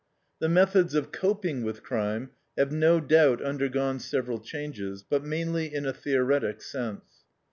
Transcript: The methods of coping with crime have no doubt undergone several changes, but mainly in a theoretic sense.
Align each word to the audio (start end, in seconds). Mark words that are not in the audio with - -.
The 0.39 0.49
methods 0.49 0.95
of 0.95 1.11
coping 1.11 1.61
with 1.61 1.83
crime 1.83 2.31
have 2.57 2.71
no 2.71 2.99
doubt 2.99 3.39
undergone 3.39 3.99
several 3.99 4.39
changes, 4.39 5.03
but 5.07 5.23
mainly 5.23 5.71
in 5.71 5.85
a 5.85 5.93
theoretic 5.93 6.63
sense. 6.63 7.05